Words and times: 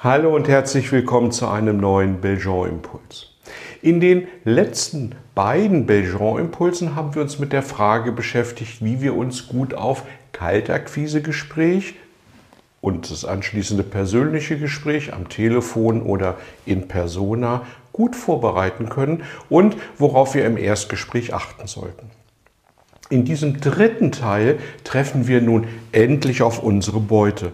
Hallo 0.00 0.32
und 0.32 0.46
herzlich 0.46 0.92
willkommen 0.92 1.32
zu 1.32 1.48
einem 1.48 1.78
neuen 1.78 2.20
Belgian-Impuls. 2.20 3.32
In 3.82 3.98
den 3.98 4.28
letzten 4.44 5.16
beiden 5.34 5.86
Belgian-Impulsen 5.86 6.94
haben 6.94 7.16
wir 7.16 7.22
uns 7.22 7.40
mit 7.40 7.52
der 7.52 7.64
Frage 7.64 8.12
beschäftigt, 8.12 8.84
wie 8.84 9.00
wir 9.00 9.16
uns 9.16 9.48
gut 9.48 9.74
auf 9.74 10.04
Kaltakquise-Gespräch 10.30 11.96
und 12.80 13.10
das 13.10 13.24
anschließende 13.24 13.82
persönliche 13.82 14.56
Gespräch 14.56 15.12
am 15.12 15.28
Telefon 15.28 16.02
oder 16.02 16.36
in 16.64 16.86
persona 16.86 17.66
gut 17.90 18.14
vorbereiten 18.14 18.88
können 18.88 19.24
und 19.50 19.76
worauf 19.98 20.36
wir 20.36 20.46
im 20.46 20.58
Erstgespräch 20.58 21.34
achten 21.34 21.66
sollten. 21.66 22.08
In 23.10 23.24
diesem 23.24 23.60
dritten 23.60 24.12
Teil 24.12 24.60
treffen 24.84 25.26
wir 25.26 25.40
nun 25.40 25.66
endlich 25.90 26.42
auf 26.42 26.62
unsere 26.62 27.00
Beute, 27.00 27.50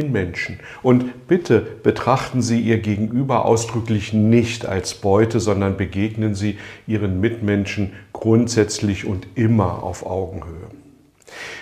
den 0.00 0.12
Menschen. 0.12 0.60
Und 0.82 1.26
bitte 1.26 1.60
betrachten 1.82 2.42
Sie 2.42 2.60
Ihr 2.60 2.78
Gegenüber 2.78 3.44
ausdrücklich 3.44 4.12
nicht 4.12 4.66
als 4.66 4.94
Beute, 4.94 5.40
sondern 5.40 5.76
begegnen 5.76 6.34
Sie 6.34 6.58
Ihren 6.86 7.20
Mitmenschen 7.20 7.92
grundsätzlich 8.12 9.06
und 9.06 9.26
immer 9.34 9.82
auf 9.82 10.04
Augenhöhe. 10.06 10.70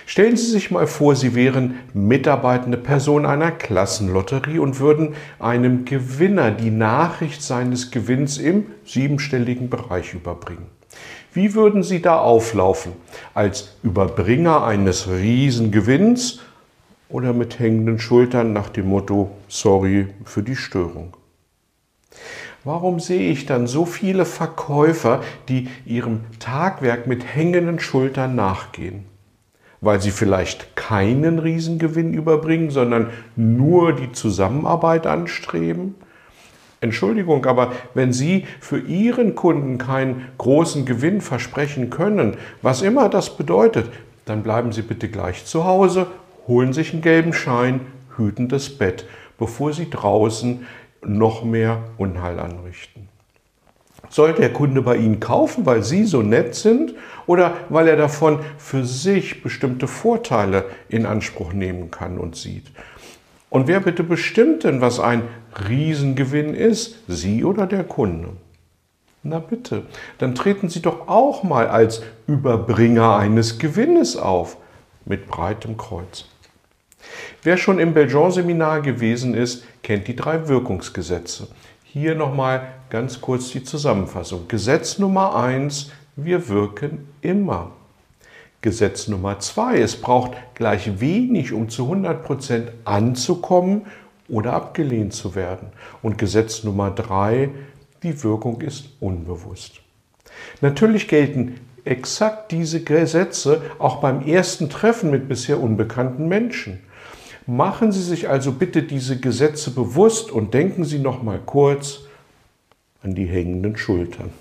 Stellen 0.05 0.37
Sie 0.37 0.49
sich 0.49 0.69
mal 0.69 0.87
vor, 0.87 1.15
Sie 1.15 1.33
wären 1.33 1.75
mitarbeitende 1.93 2.77
Person 2.77 3.25
einer 3.25 3.51
Klassenlotterie 3.51 4.59
und 4.59 4.79
würden 4.79 5.15
einem 5.39 5.85
Gewinner 5.85 6.51
die 6.51 6.69
Nachricht 6.69 7.41
seines 7.41 7.89
Gewinns 7.89 8.37
im 8.37 8.67
siebenstelligen 8.85 9.69
Bereich 9.69 10.13
überbringen. 10.13 10.67
Wie 11.33 11.53
würden 11.53 11.83
Sie 11.83 12.01
da 12.01 12.19
auflaufen? 12.19 12.93
Als 13.33 13.75
Überbringer 13.83 14.63
eines 14.63 15.09
Riesengewinns 15.09 16.39
oder 17.15 17.31
mit 17.31 17.59
hängenden 17.59 17.97
Schultern 17.97 18.51
nach 18.51 18.67
dem 18.67 18.89
Motto 18.89 19.31
Sorry 19.47 20.07
für 20.25 20.43
die 20.43 20.57
Störung. 20.57 21.15
Warum 22.65 22.99
sehe 22.99 23.31
ich 23.31 23.45
dann 23.45 23.67
so 23.67 23.85
viele 23.85 24.25
Verkäufer, 24.25 25.21
die 25.47 25.69
ihrem 25.85 26.25
Tagwerk 26.39 27.07
mit 27.07 27.23
hängenden 27.23 27.79
Schultern 27.79 28.35
nachgehen? 28.35 29.05
Weil 29.79 30.01
sie 30.01 30.11
vielleicht 30.11 30.75
keinen 30.75 31.39
Riesengewinn 31.39 32.13
überbringen, 32.13 32.69
sondern 32.69 33.11
nur 33.37 33.93
die 33.93 34.11
Zusammenarbeit 34.11 35.07
anstreben? 35.07 35.95
Entschuldigung, 36.81 37.45
aber 37.45 37.71
wenn 37.93 38.11
Sie 38.11 38.45
für 38.59 38.77
Ihren 38.77 39.35
Kunden 39.35 39.77
keinen 39.77 40.27
großen 40.37 40.85
Gewinn 40.85 41.21
versprechen 41.21 41.89
können, 41.89 42.35
was 42.61 42.81
immer 42.81 43.07
das 43.07 43.37
bedeutet, 43.37 43.89
dann 44.25 44.43
bleiben 44.43 44.73
Sie 44.73 44.81
bitte 44.81 45.07
gleich 45.07 45.45
zu 45.45 45.63
Hause 45.63 46.07
holen 46.47 46.73
sich 46.73 46.93
einen 46.93 47.01
gelben 47.01 47.33
Schein, 47.33 47.81
hüten 48.17 48.47
das 48.47 48.69
Bett, 48.69 49.05
bevor 49.37 49.73
sie 49.73 49.89
draußen 49.89 50.65
noch 51.03 51.43
mehr 51.43 51.83
Unheil 51.97 52.39
anrichten. 52.39 53.09
Soll 54.09 54.33
der 54.33 54.53
Kunde 54.53 54.81
bei 54.81 54.97
Ihnen 54.97 55.19
kaufen, 55.19 55.65
weil 55.65 55.83
Sie 55.83 56.05
so 56.05 56.21
nett 56.21 56.55
sind 56.55 56.93
oder 57.25 57.53
weil 57.69 57.87
er 57.87 57.95
davon 57.95 58.39
für 58.57 58.85
sich 58.85 59.41
bestimmte 59.41 59.87
Vorteile 59.87 60.65
in 60.89 61.05
Anspruch 61.05 61.53
nehmen 61.53 61.91
kann 61.91 62.17
und 62.17 62.35
sieht? 62.35 62.65
Und 63.49 63.67
wer 63.67 63.79
bitte 63.79 64.03
bestimmt 64.03 64.63
denn, 64.63 64.81
was 64.81 64.99
ein 64.99 65.23
Riesengewinn 65.67 66.53
ist? 66.53 66.97
Sie 67.07 67.43
oder 67.43 67.67
der 67.67 67.83
Kunde? 67.83 68.29
Na 69.23 69.39
bitte, 69.39 69.83
dann 70.19 70.35
treten 70.35 70.69
Sie 70.69 70.81
doch 70.81 71.07
auch 71.07 71.43
mal 71.43 71.67
als 71.67 72.03
Überbringer 72.27 73.15
eines 73.15 73.57
Gewinnes 73.57 74.17
auf 74.17 74.57
mit 75.05 75.27
breitem 75.27 75.77
Kreuz. 75.77 76.25
Wer 77.45 77.57
schon 77.57 77.77
im 77.77 77.93
Belgian-Seminar 77.93 78.81
gewesen 78.81 79.35
ist, 79.35 79.65
kennt 79.83 80.07
die 80.07 80.15
drei 80.15 80.47
Wirkungsgesetze. 80.47 81.47
Hier 81.83 82.15
nochmal 82.15 82.69
ganz 82.89 83.21
kurz 83.21 83.51
die 83.51 83.63
Zusammenfassung. 83.63 84.47
Gesetz 84.47 84.97
Nummer 84.97 85.35
eins: 85.35 85.91
wir 86.15 86.49
wirken 86.49 87.07
immer. 87.21 87.73
Gesetz 88.61 89.07
Nummer 89.07 89.37
zwei: 89.37 89.77
es 89.77 89.95
braucht 89.95 90.31
gleich 90.55 90.99
wenig, 90.99 91.53
um 91.53 91.69
zu 91.69 91.83
100% 91.93 92.63
anzukommen 92.83 93.83
oder 94.27 94.53
abgelehnt 94.53 95.13
zu 95.13 95.35
werden. 95.35 95.67
Und 96.01 96.17
Gesetz 96.17 96.63
Nummer 96.63 96.89
drei: 96.89 97.51
die 98.01 98.23
Wirkung 98.23 98.61
ist 98.61 98.89
unbewusst. 98.99 99.81
Natürlich 100.61 101.07
gelten 101.07 101.59
exakt 101.83 102.51
diese 102.51 102.83
Gesetze 102.83 103.61
auch 103.77 103.97
beim 103.97 104.25
ersten 104.25 104.67
Treffen 104.67 105.11
mit 105.11 105.29
bisher 105.29 105.61
unbekannten 105.61 106.27
Menschen. 106.27 106.79
Machen 107.47 107.91
Sie 107.91 108.01
sich 108.01 108.27
also 108.27 108.51
bitte 108.51 108.83
diese 108.83 109.19
Gesetze 109.19 109.71
bewusst 109.71 110.31
und 110.31 110.53
denken 110.53 110.83
Sie 110.83 110.97
noch 110.99 111.21
mal 111.21 111.39
kurz 111.45 112.01
an 113.03 113.13
die 113.13 113.25
hängenden 113.25 113.77
Schultern. 113.77 114.31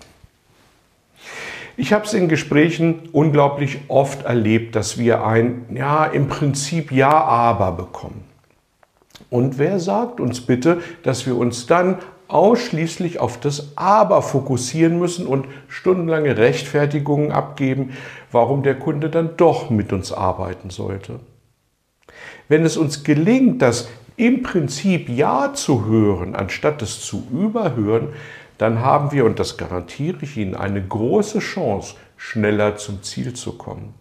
Ich 1.76 1.92
habe 1.92 2.06
es 2.06 2.14
in 2.14 2.28
Gesprächen 2.28 3.08
unglaublich 3.12 3.80
oft 3.88 4.24
erlebt, 4.24 4.74
dass 4.76 4.96
wir 4.96 5.26
ein 5.26 5.66
ja 5.74 6.06
im 6.06 6.28
Prinzip 6.28 6.92
ja 6.92 7.10
aber 7.10 7.72
bekommen. 7.72 8.24
Und 9.28 9.58
wer 9.58 9.80
sagt 9.80 10.20
uns 10.20 10.40
bitte, 10.40 10.80
dass 11.02 11.26
wir 11.26 11.36
uns 11.36 11.66
dann 11.66 11.98
ausschließlich 12.28 13.20
auf 13.20 13.38
das 13.38 13.72
Aber 13.76 14.22
fokussieren 14.22 14.98
müssen 14.98 15.26
und 15.26 15.46
stundenlange 15.68 16.36
Rechtfertigungen 16.38 17.32
abgeben, 17.32 17.96
warum 18.32 18.62
der 18.62 18.78
Kunde 18.78 19.10
dann 19.10 19.36
doch 19.36 19.68
mit 19.68 19.92
uns 19.92 20.12
arbeiten 20.12 20.70
sollte? 20.70 21.20
Wenn 22.48 22.64
es 22.64 22.76
uns 22.76 23.04
gelingt, 23.04 23.62
das 23.62 23.88
im 24.16 24.42
Prinzip 24.42 25.08
Ja 25.08 25.54
zu 25.54 25.86
hören, 25.86 26.36
anstatt 26.36 26.82
es 26.82 27.00
zu 27.00 27.26
überhören, 27.32 28.08
dann 28.58 28.80
haben 28.80 29.12
wir, 29.12 29.24
und 29.24 29.38
das 29.40 29.56
garantiere 29.56 30.18
ich 30.22 30.36
Ihnen, 30.36 30.54
eine 30.54 30.82
große 30.82 31.40
Chance, 31.40 31.96
schneller 32.16 32.76
zum 32.76 33.02
Ziel 33.02 33.34
zu 33.34 33.58
kommen. 33.58 33.94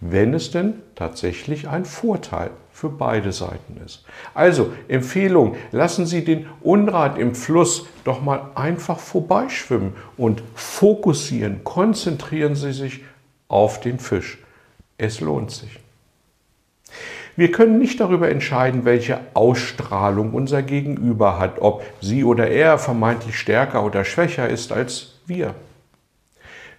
Wenn 0.00 0.34
es 0.34 0.50
denn 0.50 0.74
tatsächlich 0.94 1.68
ein 1.68 1.84
Vorteil 1.84 2.50
für 2.72 2.88
beide 2.88 3.30
Seiten 3.32 3.80
ist. 3.84 4.04
Also 4.34 4.72
Empfehlung, 4.88 5.56
lassen 5.70 6.06
Sie 6.06 6.24
den 6.24 6.46
Unrat 6.62 7.18
im 7.18 7.34
Fluss 7.34 7.86
doch 8.02 8.22
mal 8.22 8.50
einfach 8.56 8.98
vorbeischwimmen 8.98 9.92
und 10.16 10.42
fokussieren, 10.54 11.62
konzentrieren 11.62 12.56
Sie 12.56 12.72
sich 12.72 13.04
auf 13.46 13.78
den 13.78 14.00
Fisch. 14.00 14.38
Es 14.98 15.20
lohnt 15.20 15.52
sich. 15.52 15.81
Wir 17.34 17.50
können 17.50 17.78
nicht 17.78 17.98
darüber 17.98 18.28
entscheiden, 18.28 18.84
welche 18.84 19.20
Ausstrahlung 19.32 20.34
unser 20.34 20.62
Gegenüber 20.62 21.38
hat, 21.38 21.60
ob 21.60 21.82
sie 22.00 22.24
oder 22.24 22.48
er 22.48 22.78
vermeintlich 22.78 23.38
stärker 23.38 23.84
oder 23.84 24.04
schwächer 24.04 24.48
ist 24.48 24.70
als 24.70 25.20
wir. 25.26 25.54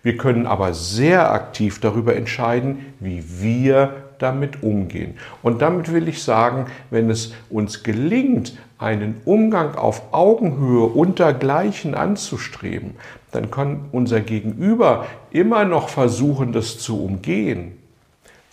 Wir 0.04 0.18
können 0.18 0.46
aber 0.46 0.74
sehr 0.74 1.32
aktiv 1.32 1.80
darüber 1.80 2.16
entscheiden, 2.16 2.94
wie 3.00 3.24
wir 3.42 3.96
damit 4.20 4.62
umgehen. 4.62 5.16
Und 5.42 5.62
damit 5.62 5.92
will 5.92 6.08
ich 6.08 6.22
sagen, 6.22 6.68
wenn 6.92 7.10
es 7.10 7.34
uns 7.50 7.84
gelingt, 7.84 8.58
einen 8.78 9.22
Umgang 9.26 9.76
auf 9.76 10.14
Augenhöhe 10.14 10.84
untergleichen 10.84 11.96
anzustreben, 11.96 12.92
dann 13.32 13.50
kann 13.50 13.86
unser 13.92 14.20
Gegenüber 14.20 15.06
immer 15.32 15.66
noch 15.66 15.90
versuchen, 15.90 16.52
das 16.52 16.78
zu 16.80 17.04
umgehen. 17.04 17.78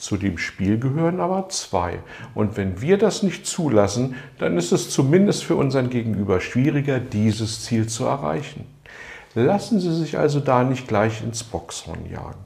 Zu 0.01 0.17
dem 0.17 0.39
Spiel 0.39 0.79
gehören 0.79 1.21
aber 1.21 1.51
zwei. 1.51 1.99
Und 2.35 2.57
wenn 2.57 2.81
wir 2.81 2.97
das 2.97 3.23
nicht 3.23 3.47
zulassen, 3.47 4.15
dann 4.39 4.57
ist 4.57 4.73
es 4.73 4.89
zumindest 4.89 5.45
für 5.45 5.57
unseren 5.57 5.91
Gegenüber 5.91 6.41
schwieriger, 6.41 6.99
dieses 6.99 7.65
Ziel 7.65 7.87
zu 7.87 8.07
erreichen. 8.07 8.65
Lassen 9.35 9.79
Sie 9.79 9.95
sich 9.95 10.17
also 10.17 10.41
da 10.41 10.65
nicht 10.65 10.89
gleich 10.89 11.23
ins 11.23 11.45
Boxhorn 11.45 12.11
jagen. 12.11 12.39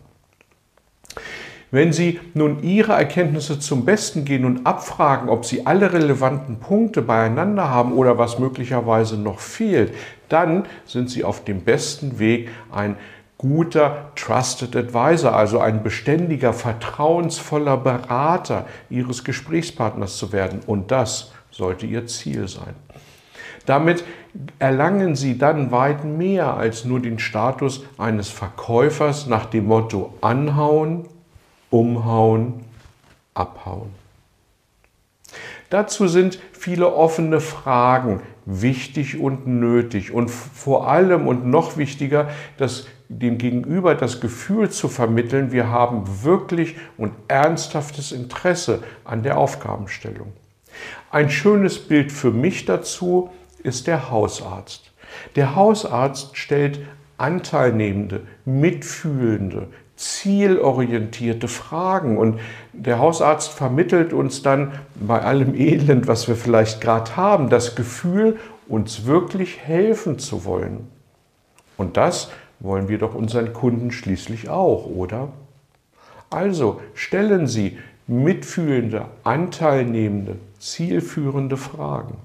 Wenn 1.70 1.92
Sie 1.92 2.18
nun 2.34 2.64
Ihre 2.64 2.94
Erkenntnisse 2.94 3.60
zum 3.60 3.84
Besten 3.84 4.24
gehen 4.24 4.44
und 4.44 4.66
abfragen, 4.66 5.28
ob 5.28 5.44
Sie 5.44 5.64
alle 5.64 5.92
relevanten 5.92 6.58
Punkte 6.58 7.02
beieinander 7.02 7.70
haben 7.70 7.92
oder 7.92 8.18
was 8.18 8.40
möglicherweise 8.40 9.16
noch 9.16 9.38
fehlt, 9.38 9.94
dann 10.28 10.66
sind 10.86 11.08
Sie 11.08 11.22
auf 11.22 11.44
dem 11.44 11.60
besten 11.60 12.18
Weg, 12.18 12.48
ein 12.72 12.96
guter 13.38 14.10
Trusted 14.14 14.76
Advisor, 14.76 15.34
also 15.34 15.58
ein 15.58 15.82
beständiger, 15.82 16.52
vertrauensvoller 16.52 17.76
Berater 17.76 18.66
Ihres 18.90 19.24
Gesprächspartners 19.24 20.16
zu 20.16 20.32
werden. 20.32 20.60
Und 20.66 20.90
das 20.90 21.32
sollte 21.50 21.86
Ihr 21.86 22.06
Ziel 22.06 22.48
sein. 22.48 22.74
Damit 23.66 24.04
erlangen 24.58 25.16
Sie 25.16 25.38
dann 25.38 25.70
weit 25.70 26.04
mehr 26.04 26.54
als 26.54 26.84
nur 26.84 27.00
den 27.00 27.18
Status 27.18 27.84
eines 27.98 28.28
Verkäufers 28.28 29.26
nach 29.26 29.46
dem 29.46 29.66
Motto 29.66 30.14
anhauen, 30.20 31.06
umhauen, 31.70 32.64
abhauen. 33.32 33.90
Dazu 35.70 36.06
sind 36.08 36.38
viele 36.52 36.94
offene 36.94 37.40
Fragen 37.40 38.20
wichtig 38.46 39.18
und 39.18 39.46
nötig 39.46 40.12
und 40.12 40.30
vor 40.30 40.88
allem 40.88 41.26
und 41.26 41.46
noch 41.46 41.76
wichtiger, 41.76 42.28
dass 42.58 42.86
dem 43.08 43.38
Gegenüber 43.38 43.94
das 43.94 44.20
Gefühl 44.20 44.70
zu 44.70 44.88
vermitteln, 44.88 45.52
wir 45.52 45.68
haben 45.68 46.24
wirklich 46.24 46.76
und 46.96 47.12
ernsthaftes 47.28 48.12
Interesse 48.12 48.82
an 49.04 49.22
der 49.22 49.38
Aufgabenstellung. 49.38 50.32
Ein 51.10 51.30
schönes 51.30 51.78
Bild 51.78 52.10
für 52.10 52.30
mich 52.30 52.64
dazu 52.64 53.30
ist 53.62 53.86
der 53.86 54.10
Hausarzt. 54.10 54.92
Der 55.36 55.54
Hausarzt 55.54 56.36
stellt 56.36 56.80
Anteilnehmende, 57.16 58.22
Mitfühlende, 58.44 59.68
zielorientierte 59.96 61.48
Fragen. 61.48 62.18
Und 62.18 62.40
der 62.72 62.98
Hausarzt 62.98 63.52
vermittelt 63.52 64.12
uns 64.12 64.42
dann 64.42 64.72
bei 64.94 65.20
allem 65.20 65.54
Elend, 65.54 66.08
was 66.08 66.26
wir 66.26 66.36
vielleicht 66.36 66.80
gerade 66.80 67.16
haben, 67.16 67.48
das 67.48 67.76
Gefühl, 67.76 68.38
uns 68.66 69.06
wirklich 69.06 69.60
helfen 69.60 70.18
zu 70.18 70.44
wollen. 70.44 70.88
Und 71.76 71.96
das 71.96 72.30
wollen 72.60 72.88
wir 72.88 72.98
doch 72.98 73.14
unseren 73.14 73.52
Kunden 73.52 73.90
schließlich 73.90 74.48
auch, 74.48 74.86
oder? 74.86 75.28
Also 76.30 76.80
stellen 76.94 77.46
Sie 77.46 77.78
mitfühlende, 78.06 79.06
anteilnehmende, 79.22 80.36
zielführende 80.58 81.56
Fragen. 81.56 82.16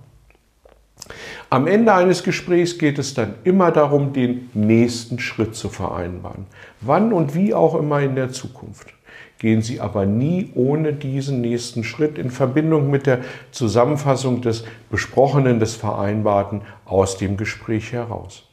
Am 1.50 1.66
Ende 1.68 1.94
eines 1.94 2.24
Gesprächs 2.24 2.78
geht 2.78 3.00
es 3.00 3.14
dann 3.14 3.36
immer 3.44 3.72
darum, 3.72 4.14
den 4.14 4.50
nächsten 4.54 5.20
Schritt 5.20 5.56
zu 5.56 5.70
vereinbaren. 5.70 6.46
Wann 6.81 7.14
und 7.14 7.34
wie 7.34 7.54
auch 7.54 7.76
immer 7.76 8.02
in 8.02 8.16
der 8.16 8.31
Zukunft. 8.31 8.94
Gehen 9.40 9.62
Sie 9.62 9.80
aber 9.80 10.06
nie 10.06 10.52
ohne 10.54 10.92
diesen 10.92 11.40
nächsten 11.40 11.86
Schritt 11.86 12.18
in 12.18 12.30
Verbindung 12.30 12.90
mit 12.90 13.08
der 13.08 13.20
Zusammenfassung 13.52 14.42
des 14.42 14.66
Besprochenen, 14.92 15.62
des 15.62 15.76
Vereinbarten 15.76 16.62
aus 16.84 17.18
dem 17.18 17.38
Gespräch 17.38 17.94
heraus. 17.94 18.49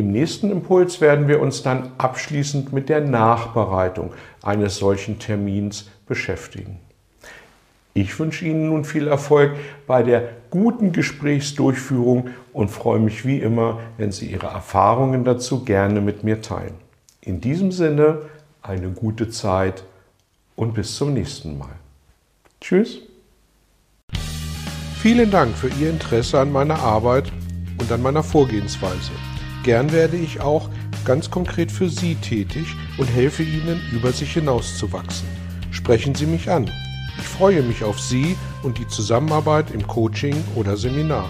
Im 0.00 0.12
nächsten 0.12 0.50
Impuls 0.50 1.02
werden 1.02 1.28
wir 1.28 1.42
uns 1.42 1.62
dann 1.62 1.92
abschließend 1.98 2.72
mit 2.72 2.88
der 2.88 3.02
Nachbereitung 3.02 4.14
eines 4.42 4.78
solchen 4.78 5.18
Termins 5.18 5.90
beschäftigen. 6.06 6.78
Ich 7.92 8.18
wünsche 8.18 8.46
Ihnen 8.46 8.70
nun 8.70 8.86
viel 8.86 9.08
Erfolg 9.08 9.56
bei 9.86 10.02
der 10.02 10.30
guten 10.48 10.92
Gesprächsdurchführung 10.92 12.30
und 12.54 12.70
freue 12.70 12.98
mich 12.98 13.26
wie 13.26 13.40
immer, 13.40 13.78
wenn 13.98 14.10
Sie 14.10 14.28
Ihre 14.28 14.46
Erfahrungen 14.46 15.22
dazu 15.22 15.66
gerne 15.66 16.00
mit 16.00 16.24
mir 16.24 16.40
teilen. 16.40 16.76
In 17.20 17.42
diesem 17.42 17.70
Sinne 17.70 18.22
eine 18.62 18.88
gute 18.88 19.28
Zeit 19.28 19.84
und 20.56 20.72
bis 20.72 20.96
zum 20.96 21.12
nächsten 21.12 21.58
Mal. 21.58 21.76
Tschüss. 22.62 23.00
Vielen 25.02 25.30
Dank 25.30 25.54
für 25.54 25.68
Ihr 25.68 25.90
Interesse 25.90 26.40
an 26.40 26.50
meiner 26.50 26.78
Arbeit 26.78 27.30
und 27.78 27.92
an 27.92 28.00
meiner 28.00 28.22
Vorgehensweise. 28.22 29.10
Gern 29.62 29.92
werde 29.92 30.16
ich 30.16 30.40
auch 30.40 30.70
ganz 31.04 31.30
konkret 31.30 31.70
für 31.70 31.90
Sie 31.90 32.14
tätig 32.14 32.74
und 32.96 33.06
helfe 33.06 33.42
Ihnen, 33.42 33.80
über 33.92 34.10
sich 34.12 34.32
hinauszuwachsen. 34.32 35.28
Sprechen 35.70 36.14
Sie 36.14 36.26
mich 36.26 36.50
an. 36.50 36.70
Ich 37.18 37.24
freue 37.24 37.62
mich 37.62 37.84
auf 37.84 38.00
Sie 38.00 38.36
und 38.62 38.78
die 38.78 38.88
Zusammenarbeit 38.88 39.70
im 39.70 39.86
Coaching 39.86 40.34
oder 40.54 40.76
Seminar. 40.76 41.28